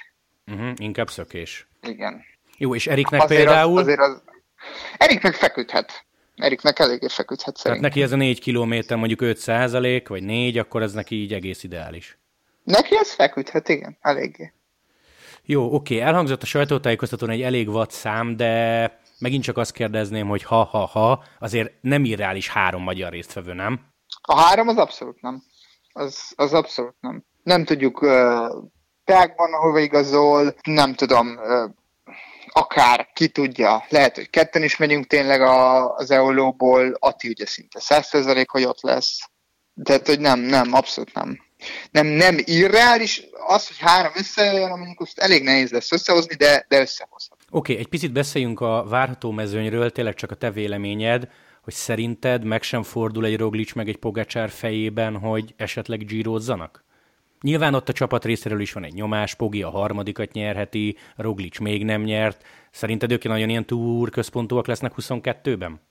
Uh-huh, 0.51 0.72
inkább 0.75 1.10
szökés. 1.10 1.68
Igen. 1.82 2.24
Jó, 2.58 2.75
és 2.75 2.88
Eriknek 2.88 3.22
azért 3.22 3.44
például? 3.44 3.77
Az, 3.77 3.84
azért 3.84 4.00
az... 4.00 4.22
Eriknek 4.98 5.34
feküdhet. 5.34 6.06
Eriknek 6.36 6.79
eléggé 6.79 7.08
feküdhet 7.08 7.58
szerintem. 7.58 7.82
Tehát 7.82 7.96
neki 7.96 8.01
ez 8.01 8.12
a 8.12 8.15
4 8.15 8.39
kilométer 8.39 8.98
mondjuk 8.98 9.22
5 9.22 9.38
százalék, 9.38 10.08
vagy 10.08 10.24
4, 10.24 10.58
akkor 10.58 10.82
ez 10.82 10.94
neki 10.94 11.15
így 11.15 11.34
egész 11.34 11.63
ideális. 11.63 12.18
Neki 12.63 12.96
ez 12.96 13.13
feküdhet, 13.13 13.70
igen, 13.70 13.98
eléggé. 14.01 14.53
Jó, 15.44 15.74
oké, 15.74 16.00
elhangzott 16.00 16.41
a 16.41 16.46
sajtótájékoztatón 16.46 17.29
egy 17.29 17.41
elég 17.41 17.70
vad 17.70 17.91
szám, 17.91 18.36
de 18.36 19.01
megint 19.20 19.44
csak 19.44 19.58
azt 19.58 19.72
kérdezném, 19.72 20.27
hogy 20.27 20.44
ha-ha-ha, 20.44 21.24
azért 21.39 21.72
nem 21.82 22.06
irreális 22.06 22.50
három 22.50 22.84
magyar 22.84 23.12
résztvevő, 23.12 23.53
nem? 23.53 23.79
A 24.22 24.39
három 24.39 24.68
az 24.68 24.77
abszolút 24.77 25.22
nem. 25.22 25.44
Az, 25.94 26.34
az 26.36 26.53
abszolút 26.53 26.96
nem. 27.00 27.24
Nem 27.44 27.65
tudjuk 27.65 28.01
uh, 28.01 28.10
tágban, 29.10 29.54
ahova 29.54 29.80
igazol, 29.80 30.56
nem 30.63 30.94
tudom, 30.94 31.39
akár 32.48 33.10
ki 33.13 33.28
tudja, 33.28 33.86
lehet, 33.89 34.16
hogy 34.16 34.30
ketten 34.30 34.63
is 34.63 34.78
megyünk 34.78 35.08
tényleg 35.08 35.42
a, 35.42 35.89
az 35.96 36.12
Eolóból, 36.12 36.98
Ati 37.00 37.28
ugye 37.28 37.46
szinte 37.46 37.80
100% 37.84 38.46
hogy 38.48 38.63
ott 38.63 38.82
lesz. 38.82 39.30
Tehát, 39.84 40.08
hogy 40.08 40.20
nem, 40.20 40.39
nem, 40.39 40.74
abszolút 40.74 41.13
nem. 41.13 41.39
Nem, 41.92 42.08
nem 42.08 42.38
irreális, 42.39 43.24
az, 43.48 43.68
hogy 43.68 43.78
három 43.80 44.12
összejön, 44.16 44.70
mondjuk 44.70 45.01
azt 45.01 45.20
elég 45.20 45.44
nehéz 45.44 45.72
lesz 45.72 45.92
összehozni, 45.92 46.36
de, 46.36 46.66
de 46.68 46.80
összehozhat. 46.80 47.38
Oké, 47.50 47.72
okay, 47.72 47.84
egy 47.84 47.89
picit 47.89 48.12
beszéljünk 48.12 48.60
a 48.60 48.86
várható 48.89 49.32
mezőnyről, 49.32 49.92
tényleg 49.92 50.13
csak 50.13 50.32
a 50.32 50.36
te 50.36 50.51
véleményed, 50.51 51.28
hogy 51.63 51.74
szerinted 51.74 52.44
meg 52.44 52.62
sem 52.62 52.84
fordul 52.84 53.25
egy 53.25 53.38
Roglic 53.38 53.74
meg 53.74 53.88
egy 53.88 53.98
Pogacsár 53.98 54.50
fejében, 54.50 55.18
hogy 55.18 55.54
esetleg 55.58 56.06
gyírózzanak? 56.06 56.88
Nyilván 57.41 57.74
ott 57.74 57.89
a 57.89 57.93
csapat 57.93 58.25
részéről 58.25 58.60
is 58.60 58.74
van 58.74 58.84
egy 58.84 58.93
nyomás, 58.93 59.36
Pogi 59.36 59.63
a 59.63 59.69
harmadikat 59.69 60.31
nyerheti, 60.31 60.98
Roglic 61.15 61.60
még 61.60 61.86
nem 61.86 62.01
nyert. 62.01 62.43
Szerinted 62.72 63.12
ők 63.12 63.24
nagyon 63.24 63.50
ilyen 63.50 63.65
túr 63.65 64.10
központúak 64.10 64.67
lesznek 64.67 64.91
22-ben? 64.98 65.81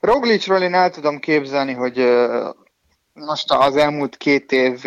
Roglicról 0.00 0.62
én 0.62 0.74
el 0.74 0.90
tudom 0.90 1.18
képzelni, 1.18 1.72
hogy 1.72 1.96
most 3.12 3.52
az 3.52 3.76
elmúlt 3.76 4.16
két 4.16 4.52
év 4.52 4.84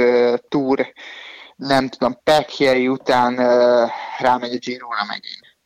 túr, 0.47 0.93
nem 1.55 1.87
tudom, 1.87 2.19
Pekjei 2.23 2.87
után 2.87 3.35
rámegy 4.19 4.53
a 4.53 4.57
Giro-ra 4.57 5.05
megint. 5.07 5.57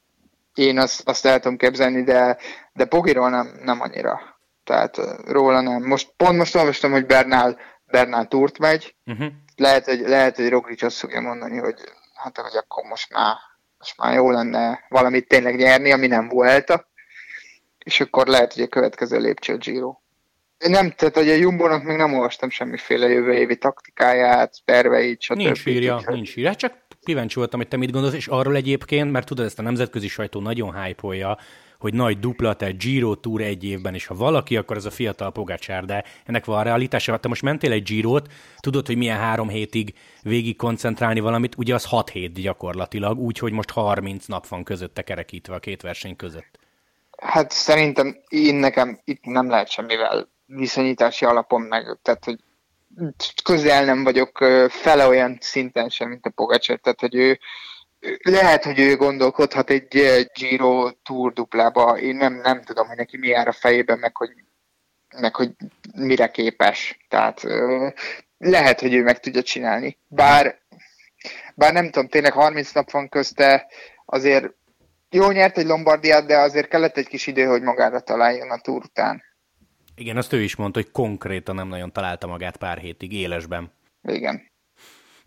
Én 0.54 0.80
azt, 0.80 1.10
azt 1.10 1.26
el 1.26 1.40
tudom 1.40 1.58
képzelni, 1.58 2.04
de, 2.04 2.38
de 2.74 2.86
Pogiról 2.86 3.30
nem, 3.30 3.60
nem 3.64 3.82
annyira. 3.82 4.20
Tehát 4.64 4.98
róla 5.26 5.62
nem. 5.62 5.84
Most, 5.84 6.14
pont 6.18 6.38
most 6.38 6.56
olvastam, 6.56 6.92
hogy 6.92 7.06
Bernál, 7.06 7.58
Bernál 7.86 8.28
túrt 8.28 8.58
megy, 8.58 8.96
uh-huh 9.06 9.28
lehet, 9.62 9.86
hogy, 9.86 10.00
lehet, 10.00 10.36
hogy 10.36 10.50
Roglic 10.50 10.82
azt 10.82 10.98
fogja 10.98 11.22
mondani, 11.22 11.58
hogy 11.58 11.76
hát 12.14 12.38
hogy 12.38 12.56
akkor 12.56 12.84
most 12.84 13.14
már, 13.14 13.36
most 13.78 13.98
már 13.98 14.14
jó 14.14 14.32
lenne 14.32 14.86
valamit 14.90 15.28
tényleg 15.28 15.56
nyerni, 15.56 15.92
ami 15.92 16.08
nem 16.08 16.28
volt, 16.28 16.86
és 17.86 18.00
akkor 18.00 18.28
lehet, 18.28 18.54
hogy 18.54 18.64
a 18.64 18.68
következő 18.68 19.20
lépcső 19.20 19.54
a 19.54 19.58
Giro. 19.58 19.96
Nem, 20.58 20.92
tehát 20.92 21.16
hogy 21.16 21.30
a 21.30 21.34
Jumbo-nak 21.34 21.84
még 21.84 21.98
nem 21.98 22.14
olvastam 22.14 22.50
semmiféle 22.50 23.08
jövő 23.08 23.34
évi 23.34 23.58
taktikáját, 23.58 24.56
terveit, 24.66 25.22
stb. 25.22 25.36
Nincs 25.36 25.66
írja, 25.66 26.02
nincs 26.06 26.38
írja. 26.38 26.56
Csak 26.56 26.74
kíváncsi 27.04 27.36
voltam, 27.36 27.60
hogy 27.60 27.70
te 27.70 27.78
mit 27.78 27.92
gondolsz, 27.92 28.16
és 28.16 28.28
arról 28.28 28.56
egyébként, 28.56 29.12
mert 29.12 29.28
tudod, 29.28 29.46
ezt 29.46 29.60
a 29.60 29.62
nemzetközi 29.62 30.08
sajtó 30.08 30.40
nagyon 30.40 30.84
hype 30.84 31.08
hogy 31.82 31.94
nagy 31.94 32.20
dupla, 32.20 32.54
tehát 32.54 32.78
Giro 32.78 33.16
Tour 33.16 33.42
egy 33.42 33.64
évben, 33.64 33.94
és 33.94 34.06
ha 34.06 34.16
valaki, 34.16 34.58
akkor 34.58 34.78
ez 34.78 34.86
a 34.86 34.92
fiatal 34.92 35.32
Pogacsár, 35.32 35.86
de 35.86 36.04
ennek 36.26 36.46
van 36.46 36.60
a 36.60 36.62
realitása. 36.62 37.18
Te 37.18 37.28
most 37.28 37.42
mentél 37.42 37.72
egy 37.72 37.84
Girot, 37.84 38.32
tudod, 38.60 38.86
hogy 38.86 38.98
milyen 38.98 39.18
három 39.18 39.50
hétig 39.50 39.94
végig 40.22 40.56
koncentrálni 40.56 41.20
valamit, 41.20 41.56
ugye 41.58 41.74
az 41.74 41.86
hat 41.86 42.10
hét 42.10 42.42
gyakorlatilag, 42.42 43.20
úgyhogy 43.20 43.52
most 43.52 43.72
30 43.72 44.26
nap 44.26 44.48
van 44.48 44.64
közötte 44.64 45.02
kerekítve 45.02 45.56
a 45.56 45.60
két 45.60 45.82
verseny 45.82 46.16
között. 46.16 46.60
Hát 47.18 47.52
szerintem 47.52 48.18
én 48.28 48.56
nekem 48.56 49.00
itt 49.04 49.24
nem 49.24 49.50
lehet 49.50 49.70
semmivel 49.70 50.30
viszonyítási 50.46 51.26
alapon 51.26 51.62
meg, 51.62 52.00
tehát 52.02 52.26
hogy 52.26 52.40
közel 53.44 53.86
nem 53.86 54.04
vagyok 54.04 54.38
fele 54.70 55.08
olyan 55.08 55.38
szinten 55.40 55.90
sem, 55.90 56.10
mint 56.10 56.26
a 56.26 56.30
Pogacsár, 56.30 56.80
tehát 56.80 57.00
hogy 57.00 57.16
ő 57.16 57.40
lehet, 58.22 58.64
hogy 58.64 58.80
ő 58.80 58.96
gondolkodhat 58.96 59.70
egy 59.70 59.96
eh, 59.96 60.24
Giro 60.34 60.92
Tour 60.92 61.34
duplába. 61.34 61.98
Én 61.98 62.16
nem, 62.16 62.34
nem 62.34 62.62
tudom, 62.62 62.88
hogy 62.88 62.98
neki 62.98 63.18
mi 63.18 63.28
jár 63.28 63.48
a 63.48 63.52
fejében, 63.52 64.00
meg 64.00 64.18
hogy, 64.18 64.30
meg 65.18 65.36
hogy 65.36 65.52
mire 65.96 66.28
képes. 66.28 66.98
Tehát 67.10 67.42
lehet, 68.38 68.80
hogy 68.80 68.94
ő 68.94 69.04
meg 69.04 69.20
tudja 69.20 69.42
csinálni. 69.42 69.98
Bár, 70.08 70.60
bár 71.56 71.74
nem 71.74 71.90
tudom, 71.90 72.08
tényleg 72.08 72.34
30 72.34 72.72
nap 72.72 72.92
van 72.92 73.10
közte, 73.10 73.68
azért 74.06 74.54
jó 75.10 75.32
nyert 75.32 75.58
egy 75.58 75.66
Lombardiát, 75.66 76.26
de 76.26 76.38
azért 76.38 76.68
kellett 76.68 76.98
egy 76.98 77.08
kis 77.08 77.28
idő, 77.28 77.46
hogy 77.46 77.62
magára 77.62 78.00
találjon 78.00 78.52
a 78.52 78.62
túr 78.62 78.84
után. 78.84 79.24
Igen, 79.96 80.18
azt 80.18 80.34
ő 80.34 80.42
is 80.42 80.56
mondta, 80.56 80.80
hogy 80.82 80.92
konkrétan 80.92 81.56
nem 81.56 81.68
nagyon 81.68 81.92
találta 81.92 82.28
magát 82.28 82.58
pár 82.58 82.78
hétig 82.78 83.14
élesben. 83.14 83.72
Igen. 84.04 84.51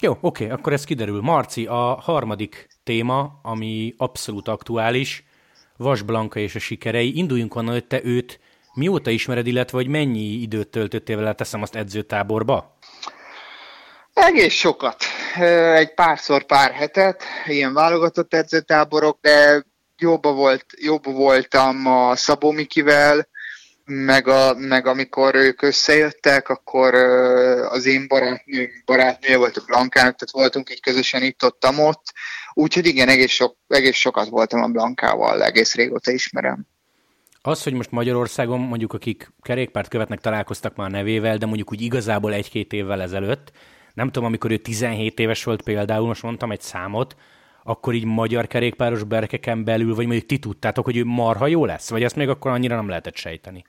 Jó, 0.01 0.19
oké, 0.21 0.49
akkor 0.49 0.73
ez 0.73 0.85
kiderül. 0.85 1.21
Marci, 1.21 1.67
a 1.67 2.01
harmadik 2.01 2.69
téma, 2.85 3.41
ami 3.43 3.95
abszolút 3.97 4.49
aktuális, 4.49 5.25
Vas 5.77 6.03
Blanka 6.03 6.39
és 6.41 6.55
a 6.55 6.59
sikerei. 6.59 7.17
Induljunk 7.17 7.55
onnan, 7.55 7.73
hogy 7.73 7.87
te 7.87 8.05
őt 8.05 8.41
mióta 8.75 9.11
ismered, 9.11 9.47
illetve 9.47 9.79
hogy 9.79 9.89
mennyi 9.89 10.21
időt 10.21 10.69
töltöttél 10.69 11.17
vele, 11.17 11.33
teszem 11.35 11.63
azt 11.63 11.75
edzőtáborba? 11.75 12.79
Egész 14.13 14.55
sokat. 14.55 15.05
Egy 15.75 15.95
párszor 15.95 16.45
pár 16.45 16.73
hetet, 16.73 17.23
ilyen 17.47 17.75
válogatott 17.75 18.35
edzőtáborok, 18.35 19.19
de 19.21 19.65
jobba, 19.99 20.33
volt, 20.33 20.67
jobba 20.81 21.11
voltam 21.11 21.87
a 21.87 22.17
Szabó 22.17 22.51
Mikivel, 22.51 23.29
meg, 23.85 24.29
a, 24.29 24.55
meg 24.55 24.87
amikor 24.87 25.35
ők 25.35 25.63
összejöttek, 25.63 26.49
akkor 26.49 26.95
az 27.69 27.87
én 27.87 28.09
barátnő, 28.09 28.71
barátnője 28.85 29.37
volt 29.37 29.57
a 29.57 29.63
Blankának, 29.67 30.17
tehát 30.17 30.31
voltunk 30.31 30.71
így 30.71 30.81
közösen 30.81 31.23
itt 31.23 31.45
ott, 31.45 31.67
ott. 31.79 32.13
Úgyhogy 32.53 32.87
igen, 32.87 33.09
egész, 33.09 33.31
sok, 33.31 33.57
egész 33.69 33.97
sokat 33.97 34.29
voltam 34.29 34.63
a 34.63 34.69
Blankával, 34.69 35.43
egész 35.43 35.75
régóta 35.75 36.11
ismerem. 36.11 36.67
Az, 37.43 37.63
hogy 37.63 37.73
most 37.73 37.91
Magyarországon 37.91 38.61
mondjuk 38.61 38.93
akik 38.93 39.33
kerékpárt 39.43 39.89
követnek, 39.89 40.21
találkoztak 40.21 40.77
már 40.77 40.91
nevével, 40.91 41.37
de 41.37 41.47
mondjuk 41.47 41.73
úgy 41.73 41.81
igazából 41.81 42.33
egy-két 42.33 42.73
évvel 42.73 43.03
ezelőtt, 43.03 43.53
nem 43.95 44.07
tudom, 44.07 44.25
amikor 44.25 44.51
ő 44.51 44.57
17 44.57 45.19
éves 45.19 45.45
volt 45.45 45.63
például, 45.63 46.07
most 46.07 46.23
mondtam 46.23 46.51
egy 46.51 46.61
számot, 46.61 47.17
akkor 47.65 47.95
így 47.95 48.05
magyar 48.05 48.47
kerékpáros 48.47 49.03
berkeken 49.03 49.65
belül, 49.65 49.95
vagy 49.95 50.07
mondjuk 50.07 50.27
ti 50.27 50.39
tudtátok, 50.39 50.85
hogy 50.85 50.97
ő 50.97 51.05
marha 51.05 51.47
jó 51.47 51.65
lesz? 51.65 51.91
Vagy 51.91 52.03
ezt 52.03 52.17
még 52.17 52.29
akkor 52.29 52.51
annyira 52.51 52.75
nem 52.75 52.89
lehetett 52.89 53.17
sejteni? 53.17 53.65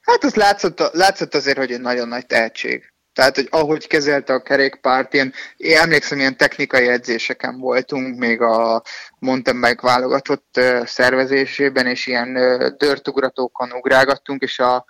Hát 0.00 0.24
az 0.24 0.34
látszott, 0.34 0.90
látszott 0.92 1.34
azért, 1.34 1.58
hogy 1.58 1.72
egy 1.72 1.80
nagyon 1.80 2.08
nagy 2.08 2.26
tehetség. 2.26 2.92
Tehát, 3.12 3.34
hogy 3.34 3.48
ahogy 3.50 3.86
kezelte 3.86 4.32
a 4.32 4.42
kerékpárt, 4.42 5.14
ilyen, 5.14 5.32
én 5.56 5.76
emlékszem, 5.76 6.18
ilyen 6.18 6.36
technikai 6.36 6.88
edzéseken 6.88 7.58
voltunk, 7.58 8.18
még 8.18 8.40
a 8.40 8.82
mountain 9.18 9.76
válogatott 9.80 10.60
szervezésében, 10.84 11.86
és 11.86 12.06
ilyen 12.06 12.32
dörtugratókon 12.78 13.72
ugrálgattunk, 13.72 14.42
és 14.42 14.58
a, 14.58 14.84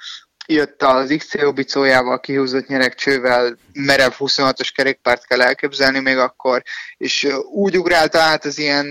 jött 0.51 0.83
az 0.83 1.15
XCO 1.19 1.53
bicójával, 1.53 2.21
kihúzott 2.21 2.67
nyerekcsővel, 2.67 3.59
merev 3.73 4.13
26-os 4.19 4.71
kerékpárt 4.75 5.27
kell 5.27 5.43
elképzelni 5.43 6.01
még 6.01 6.17
akkor, 6.17 6.63
és 6.97 7.29
úgy 7.53 7.79
ugrálta 7.79 8.19
át 8.19 8.45
az 8.45 8.59
ilyen, 8.59 8.87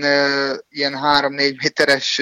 ilyen 0.68 0.98
3-4 1.02 1.60
méteres 1.62 2.20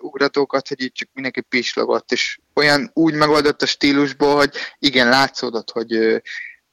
ugratókat, 0.00 0.68
hogy 0.68 0.82
itt 0.82 0.94
csak 0.94 1.08
mindenki 1.12 1.40
pislogott, 1.40 2.12
és 2.12 2.38
olyan 2.54 2.90
úgy 2.94 3.14
megoldott 3.14 3.62
a 3.62 3.66
stílusból, 3.66 4.36
hogy 4.36 4.54
igen, 4.78 5.08
látszódott, 5.08 5.70
hogy 5.70 6.22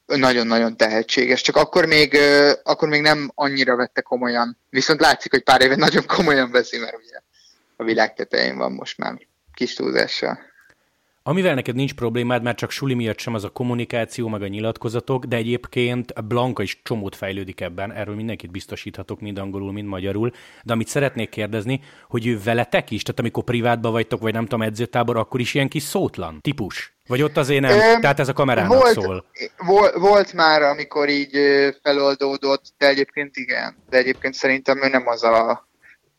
nagyon-nagyon 0.06 0.76
tehetséges, 0.76 1.40
csak 1.40 1.56
akkor 1.56 1.86
még, 1.86 2.18
akkor 2.62 2.88
még 2.88 3.00
nem 3.00 3.30
annyira 3.34 3.76
vette 3.76 4.00
komolyan. 4.00 4.58
Viszont 4.70 5.00
látszik, 5.00 5.30
hogy 5.30 5.42
pár 5.42 5.60
éve 5.60 5.76
nagyon 5.76 6.06
komolyan 6.06 6.50
veszi, 6.50 6.78
mert 6.78 6.96
ugye 6.96 7.20
a 7.76 7.84
világ 7.84 8.14
tetején 8.14 8.56
van 8.56 8.72
most 8.72 8.98
már 8.98 9.18
kis 9.54 9.74
túlzással. 9.74 10.38
Amivel 11.28 11.54
neked 11.54 11.74
nincs 11.74 11.94
problémád, 11.94 12.42
mert 12.42 12.56
csak 12.56 12.70
suli 12.70 12.94
miatt 12.94 13.18
sem 13.18 13.34
az 13.34 13.44
a 13.44 13.48
kommunikáció, 13.48 14.28
meg 14.28 14.42
a 14.42 14.46
nyilatkozatok, 14.46 15.24
de 15.24 15.36
egyébként 15.36 16.10
a 16.10 16.20
Blanka 16.20 16.62
is 16.62 16.80
csomót 16.82 17.16
fejlődik 17.16 17.60
ebben, 17.60 17.92
erről 17.92 18.14
mindenkit 18.14 18.50
biztosíthatok, 18.50 19.20
mind 19.20 19.38
angolul, 19.38 19.72
mind 19.72 19.88
magyarul. 19.88 20.32
De 20.64 20.72
amit 20.72 20.88
szeretnék 20.88 21.28
kérdezni, 21.28 21.80
hogy 22.08 22.26
ő 22.26 22.40
veletek 22.44 22.90
is, 22.90 23.02
tehát 23.02 23.20
amikor 23.20 23.44
privátban 23.44 23.92
vagytok, 23.92 24.20
vagy 24.20 24.32
nem 24.32 24.42
tudom, 24.42 24.62
edzőtábor, 24.62 25.16
akkor 25.16 25.40
is 25.40 25.54
ilyen 25.54 25.68
kis 25.68 25.82
szótlan 25.82 26.40
típus? 26.40 26.96
Vagy 27.06 27.22
ott 27.22 27.36
azért 27.36 27.60
nem? 27.60 27.70
Ö, 27.70 28.00
Tehát 28.00 28.20
ez 28.20 28.28
a 28.28 28.32
kamerának 28.32 28.72
volt, 28.72 28.92
szól. 28.92 29.24
Volt, 29.56 29.94
volt 29.94 30.32
már, 30.32 30.62
amikor 30.62 31.08
így 31.08 31.38
feloldódott, 31.82 32.64
de 32.78 32.86
egyébként 32.88 33.36
igen. 33.36 33.76
De 33.90 33.96
egyébként 33.96 34.34
szerintem 34.34 34.82
ő 34.82 34.88
nem 34.88 35.06
az 35.06 35.22
a, 35.22 35.68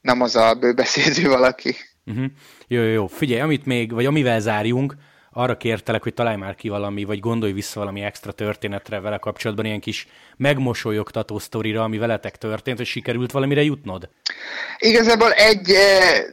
nem 0.01 0.21
az 0.21 0.35
a 0.35 0.53
bőbeszédű 0.53 1.27
valaki. 1.27 1.75
Uh-huh. 2.07 2.25
Jó, 2.67 2.81
jó, 2.81 2.87
jó. 2.87 3.07
Figyelj, 3.07 3.41
amit 3.41 3.65
még, 3.65 3.91
vagy 3.91 4.05
amivel 4.05 4.39
zárjunk, 4.39 4.95
arra 5.37 5.57
kértelek, 5.57 6.03
hogy 6.03 6.13
találj 6.13 6.37
már 6.37 6.55
ki 6.55 6.69
valami, 6.69 7.03
vagy 7.03 7.19
gondolj 7.19 7.51
vissza 7.51 7.79
valami 7.79 8.01
extra 8.01 8.31
történetre 8.31 8.99
vele 8.99 9.17
kapcsolatban, 9.17 9.65
ilyen 9.65 9.79
kis 9.79 10.07
megmosolyogtató 10.37 11.39
sztorira, 11.39 11.83
ami 11.83 11.97
veletek 11.97 12.35
történt, 12.35 12.77
hogy 12.77 12.85
sikerült 12.85 13.31
valamire 13.31 13.63
jutnod? 13.63 14.09
Igazából 14.77 15.31
egy, 15.31 15.69
eh, 15.69 16.23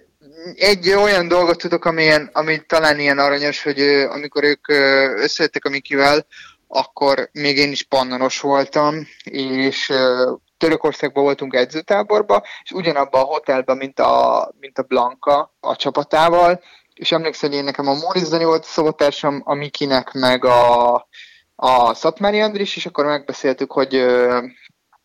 egy 0.55 0.91
olyan 0.91 1.29
dolgot 1.29 1.59
tudok, 1.59 1.85
amilyen, 1.85 2.31
ami 2.33 2.63
talán 2.67 2.99
ilyen 2.99 3.19
aranyos, 3.19 3.63
hogy 3.63 3.81
eh, 3.81 4.11
amikor 4.13 4.45
ők 4.45 4.69
eh, 4.69 5.23
összejöttek 5.23 5.65
a 5.65 5.71
Mikivel, 5.71 6.27
akkor 6.69 7.29
még 7.33 7.57
én 7.57 7.71
is 7.71 7.83
pannonos 7.83 8.41
voltam, 8.41 9.07
és 9.25 9.93
Törökországban 10.65 11.25
voltunk 11.25 11.55
edzőtáborba, 11.55 12.43
és 12.63 12.71
ugyanabban 12.71 13.21
a 13.23 13.25
hotelben, 13.25 13.77
mint 13.77 14.01
a, 14.01 14.49
mint 14.59 14.79
a 14.79 14.83
Blanka 14.83 15.55
a 15.61 15.77
csapatával, 15.77 16.61
és 16.95 17.13
emlékszem, 17.13 17.51
hogy 17.51 17.59
én 17.59 17.65
nekem 17.65 17.89
a 17.89 17.95
Móricz 17.95 18.29
Dani 18.29 18.45
volt 18.45 18.65
a 18.65 18.67
szobatársam, 18.67 19.43
a 19.45 19.55
Mikinek 19.55 20.13
meg 20.13 20.45
a 20.45 21.09
a 21.57 21.95
Szatmári 21.95 22.41
Andris, 22.41 22.77
és 22.77 22.87
akkor 22.87 23.05
megbeszéltük, 23.05 23.73
hogy, 23.73 23.93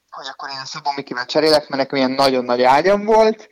hogy 0.10 0.28
akkor 0.32 0.50
én 0.50 0.60
a 0.62 0.66
Szabó 0.66 0.90
Mikivel 0.96 1.26
cserélek, 1.26 1.70
mert 1.70 1.82
nekem 1.82 1.98
ilyen 1.98 2.12
nagyon 2.12 2.46
nagy 2.46 2.62
ágyam 2.62 3.06
volt, 3.06 3.50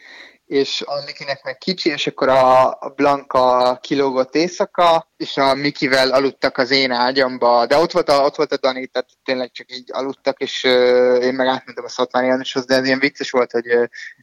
és 0.48 0.84
a 0.86 1.04
Mikinek 1.06 1.44
meg 1.44 1.58
kicsi, 1.58 1.90
és 1.90 2.08
akkor 2.08 2.30
a 2.30 2.78
Blanka 2.96 3.78
kilógott 3.82 4.36
éjszaka, 4.36 5.12
és 5.18 5.38
a 5.38 5.54
Mikivel 5.54 6.12
aludtak 6.12 6.58
az 6.58 6.72
én 6.72 6.92
ágyamba, 6.92 7.66
de 7.66 7.78
ott 7.78 7.92
volt 7.92 8.10
a, 8.10 8.24
ott 8.24 8.36
volt 8.36 8.52
a 8.52 8.58
Dani, 8.58 8.88
tehát 8.88 9.10
tényleg 9.24 9.52
csak 9.52 9.72
így 9.72 9.90
aludtak, 9.94 10.40
és 10.40 10.64
uh, 10.64 11.24
én 11.24 11.34
meg 11.34 11.48
átmentem 11.48 11.84
a 11.84 11.90
Szatmári 11.90 12.28
Jánoshoz, 12.28 12.66
de 12.66 12.76
ez 12.76 12.86
ilyen 12.86 13.00
vicces 13.00 13.32
volt, 13.32 13.52
hogy, 13.52 13.66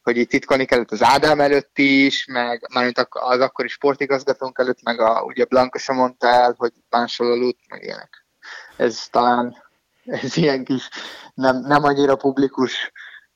hogy 0.02 0.16
itt 0.16 0.28
titkolni 0.28 0.64
kellett 0.64 0.90
az 0.90 1.02
Ádám 1.02 1.40
előtt 1.40 1.78
is, 1.78 2.26
meg 2.26 2.66
mármint 2.72 3.08
az 3.08 3.40
akkori 3.40 3.68
sportigazgatónk 3.68 4.58
előtt, 4.58 4.82
meg 4.82 5.00
a, 5.00 5.22
ugye 5.22 5.44
Blanka 5.44 5.78
sem 5.78 5.96
mondta 5.96 6.28
el, 6.28 6.54
hogy 6.56 6.72
máshol 6.90 7.30
aludt, 7.30 7.60
meg 7.68 7.82
ilyenek. 7.82 8.26
Ez 8.76 9.06
talán 9.10 9.62
ez 10.04 10.36
ilyen 10.36 10.64
kis 10.64 10.88
nem, 11.34 11.60
nem 11.60 11.84
annyira 11.84 12.16
publikus 12.16 12.92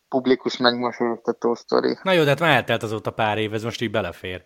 publikus 0.08 0.56
megmosolyogtató 0.56 1.54
sztori. 1.54 1.98
Na 2.02 2.12
jó, 2.12 2.22
de 2.22 2.28
hát 2.28 2.40
már 2.40 2.56
eltelt 2.56 2.82
azóta 2.82 3.10
pár 3.10 3.38
év, 3.38 3.54
ez 3.54 3.62
most 3.62 3.80
így 3.80 3.90
belefér. 3.90 4.44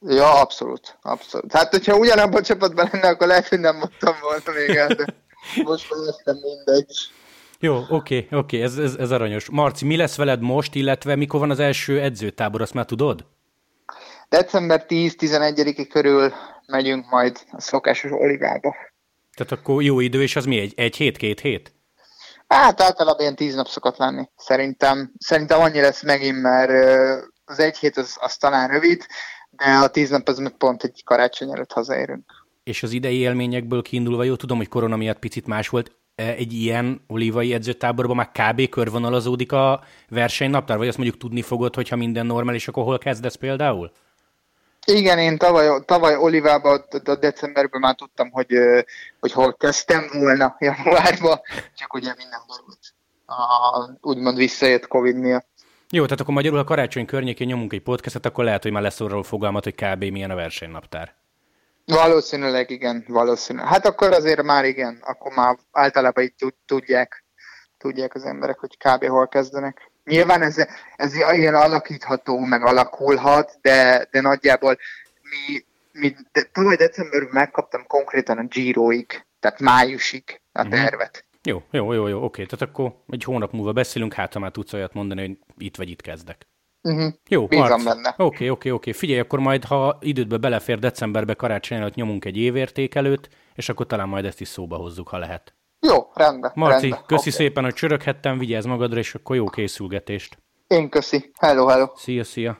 Ja, 0.00 0.40
abszolút, 0.40 0.98
abszolút. 1.02 1.52
Hát, 1.52 1.70
hogyha 1.70 1.96
ugyanabban 1.96 2.40
a 2.40 2.44
csapatban 2.44 2.88
lenne, 2.92 3.08
akkor 3.08 3.26
lehet, 3.26 3.48
hogy 3.48 3.60
nem 3.60 3.76
mondtam 3.76 4.14
volna 4.20 4.66
még 4.66 4.76
el, 4.76 4.88
de 4.88 5.04
most 5.64 5.94
már 6.24 6.34
mindegy. 6.34 6.96
Jó, 7.58 7.76
oké, 7.76 7.94
okay, 7.94 8.18
oké, 8.18 8.36
okay, 8.36 8.62
ez, 8.62 8.78
ez, 8.78 8.94
ez 8.94 9.10
aranyos. 9.10 9.50
Marci, 9.50 9.84
mi 9.84 9.96
lesz 9.96 10.16
veled 10.16 10.40
most, 10.40 10.74
illetve 10.74 11.16
mikor 11.16 11.40
van 11.40 11.50
az 11.50 11.58
első 11.58 12.00
edzőtábor, 12.00 12.60
azt 12.60 12.74
már 12.74 12.84
tudod? 12.84 13.24
December 14.28 14.84
10-11 14.88 15.86
körül 15.90 16.32
megyünk 16.66 17.10
majd 17.10 17.38
a 17.50 17.60
szokásos 17.60 18.10
olivába. 18.10 18.74
Tehát 19.34 19.52
akkor 19.52 19.82
jó 19.82 20.00
idő, 20.00 20.22
és 20.22 20.36
az 20.36 20.44
mi, 20.44 20.58
egy, 20.58 20.72
egy 20.76 20.96
hét, 20.96 21.16
két 21.16 21.40
hét? 21.40 21.72
Hát 22.52 22.80
általában 22.80 23.20
ilyen 23.20 23.36
tíz 23.36 23.54
nap 23.54 23.66
szokott 23.66 23.96
lenni. 23.96 24.28
Szerintem, 24.36 25.12
szerintem 25.18 25.60
annyi 25.60 25.80
lesz 25.80 26.02
megint, 26.02 26.42
mert 26.42 26.70
az 27.44 27.58
egy 27.58 27.78
hét 27.78 27.96
az, 27.96 28.16
az 28.20 28.36
talán 28.36 28.68
rövid, 28.68 29.06
de 29.50 29.64
a 29.64 29.88
tíz 29.88 30.10
nap 30.10 30.28
az 30.28 30.38
meg 30.38 30.52
pont 30.52 30.82
egy 30.82 31.02
karácsony 31.04 31.52
előtt 31.52 31.72
hazaérünk. 31.72 32.24
És 32.62 32.82
az 32.82 32.92
idei 32.92 33.18
élményekből 33.18 33.82
kiindulva, 33.82 34.24
jó, 34.24 34.36
tudom, 34.36 34.56
hogy 34.56 34.68
korona 34.68 34.96
miatt 34.96 35.18
picit 35.18 35.46
más 35.46 35.68
volt, 35.68 35.92
e, 36.14 36.22
egy 36.22 36.52
ilyen 36.52 37.04
olívai 37.08 37.52
edzőtáborban 37.52 38.16
már 38.16 38.30
kb. 38.30 38.68
körvonalazódik 38.68 39.52
a 39.52 39.82
versenynaptár, 40.08 40.78
vagy 40.78 40.88
azt 40.88 40.98
mondjuk 40.98 41.18
tudni 41.18 41.42
fogod, 41.42 41.74
hogyha 41.74 41.96
minden 41.96 42.26
normális, 42.26 42.68
akkor 42.68 42.84
hol 42.84 42.98
kezdesz 42.98 43.34
például? 43.34 43.92
Igen, 44.86 45.18
én 45.18 45.38
tavaly, 45.38 45.84
tavaly 45.84 46.16
Olivában, 46.16 46.84
a 47.04 47.14
decemberben 47.14 47.80
már 47.80 47.94
tudtam, 47.94 48.30
hogy, 48.30 48.54
hogy 49.20 49.32
hol 49.32 49.54
kezdtem 49.56 50.08
volna 50.12 50.56
januárban, 50.58 51.40
csak 51.74 51.94
ugye 51.94 52.14
minden 52.16 52.40
borult. 52.46 52.78
úgymond 54.00 54.36
visszajött 54.36 54.86
Covid 54.86 55.16
miatt. 55.16 55.46
Jó, 55.90 56.04
tehát 56.04 56.20
akkor 56.20 56.34
magyarul 56.34 56.58
a 56.58 56.64
karácsony 56.64 57.06
környékén 57.06 57.46
nyomunk 57.46 57.72
egy 57.72 57.82
podcastet, 57.82 58.26
akkor 58.26 58.44
lehet, 58.44 58.62
hogy 58.62 58.72
már 58.72 58.82
lesz 58.82 59.00
arról 59.00 59.22
fogalmat, 59.22 59.64
hogy 59.64 59.74
kb. 59.74 60.04
milyen 60.04 60.30
a 60.30 60.34
versenynaptár. 60.34 61.14
Valószínűleg 61.86 62.70
igen, 62.70 63.04
valószínűleg. 63.08 63.68
Hát 63.68 63.86
akkor 63.86 64.12
azért 64.12 64.42
már 64.42 64.64
igen, 64.64 64.98
akkor 65.02 65.32
már 65.32 65.58
általában 65.72 66.24
így 66.24 66.54
tudják, 66.66 67.24
tudják 67.78 68.14
az 68.14 68.24
emberek, 68.24 68.58
hogy 68.58 68.76
kb. 68.76 69.06
hol 69.06 69.28
kezdenek. 69.28 69.91
Nyilván 70.04 70.42
ez, 70.42 70.56
ez 70.96 71.14
ilyen 71.14 71.54
alakítható, 71.54 72.38
meg 72.38 72.64
alakulhat, 72.64 73.58
de, 73.60 74.08
de 74.10 74.20
nagyjából 74.20 74.78
mi, 75.22 75.64
mi 75.92 76.16
de, 76.32 76.42
tavaly 76.52 76.76
decemberben 76.76 77.30
megkaptam 77.32 77.86
konkrétan 77.86 78.38
a 78.38 78.42
Giroig, 78.42 79.24
tehát 79.40 79.60
májusig 79.60 80.40
a 80.52 80.62
mhm. 80.62 80.70
tervet. 80.70 81.24
Jó, 81.42 81.62
jó, 81.70 81.92
jó, 81.92 82.06
jó, 82.06 82.24
oké, 82.24 82.44
tehát 82.44 82.68
akkor 82.68 82.94
egy 83.08 83.24
hónap 83.24 83.52
múlva 83.52 83.72
beszélünk, 83.72 84.12
hát 84.12 84.32
ha 84.32 84.38
már 84.38 84.50
tudsz 84.50 84.72
olyat 84.72 84.94
mondani, 84.94 85.20
hogy 85.26 85.38
itt 85.58 85.76
vagy 85.76 85.90
itt 85.90 86.00
kezdek. 86.00 86.46
Uh-huh. 86.82 87.12
Jó, 87.28 87.46
Bízom 87.46 87.84
benne. 87.84 88.14
Oké, 88.16 88.48
oké, 88.48 88.70
oké. 88.70 88.92
Figyelj, 88.92 89.20
akkor 89.20 89.38
majd, 89.38 89.64
ha 89.64 89.98
idődbe 90.00 90.36
belefér 90.36 90.78
decemberbe, 90.78 91.34
karácsony 91.34 91.78
előtt 91.78 91.94
nyomunk 91.94 92.24
egy 92.24 92.36
évértékelőt, 92.36 93.28
és 93.54 93.68
akkor 93.68 93.86
talán 93.86 94.08
majd 94.08 94.24
ezt 94.24 94.40
is 94.40 94.48
szóba 94.48 94.76
hozzuk, 94.76 95.08
ha 95.08 95.18
lehet. 95.18 95.54
Jó, 95.86 96.10
rendben. 96.14 96.52
Marci, 96.54 96.80
rendben. 96.80 97.06
köszi 97.06 97.28
okay. 97.28 97.46
szépen, 97.46 97.64
hogy 97.64 97.74
csöröghettem, 97.74 98.38
vigyázz 98.38 98.66
magadra, 98.66 98.98
és 98.98 99.14
akkor 99.14 99.36
jó 99.36 99.44
készülgetést. 99.44 100.38
Én 100.66 100.88
köszi. 100.88 101.30
Hello, 101.38 101.66
hello. 101.66 101.86
Szia, 101.94 102.24
szia. 102.24 102.58